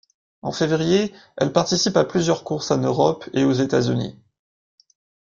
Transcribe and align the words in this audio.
En 0.41 0.51
février, 0.51 1.13
elle 1.37 1.53
participe 1.53 1.95
à 1.95 2.03
plusieurs 2.05 2.43
courses 2.43 2.71
en 2.71 2.79
Europe 2.79 3.29
et 3.35 3.43
aux 3.45 3.51
États-Unis. 3.51 4.17